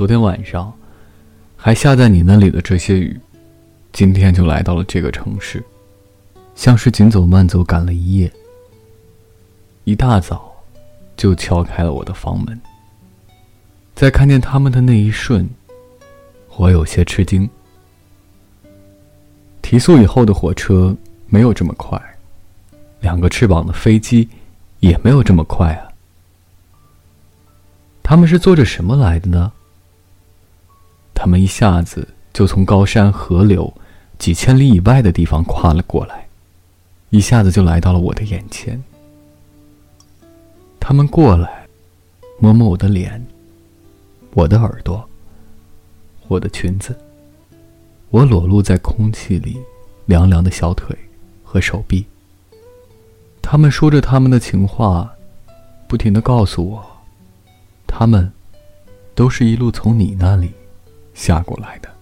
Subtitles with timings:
[0.00, 0.72] 昨天晚上
[1.58, 3.20] 还下在你那里的这些雨，
[3.92, 5.62] 今天就来到了这个城市，
[6.54, 8.32] 像是紧走慢走赶了一夜。
[9.84, 10.50] 一大早
[11.18, 12.58] 就敲开了我的房门。
[13.94, 15.46] 在看见他们的那一瞬，
[16.56, 17.46] 我有些吃惊。
[19.60, 22.00] 提速以后的火车没有这么快，
[23.00, 24.26] 两个翅膀的飞机
[24.78, 25.92] 也没有这么快啊。
[28.02, 29.52] 他们是坐着什么来的呢？
[31.22, 33.70] 他们一下子就从高山河流
[34.18, 36.26] 几千里以外的地方跨了过来，
[37.10, 38.82] 一下子就来到了我的眼前。
[40.80, 41.66] 他们过来，
[42.38, 43.22] 摸摸我的脸，
[44.32, 45.06] 我的耳朵，
[46.26, 46.98] 我的裙子，
[48.08, 49.58] 我裸露在空气里
[50.06, 50.96] 凉凉的小腿
[51.44, 52.02] 和手臂。
[53.42, 55.12] 他们说着他们的情话，
[55.86, 56.82] 不停的告诉我，
[57.86, 58.32] 他们
[59.14, 60.50] 都是一路从你那里
[61.14, 62.00] 下过来的。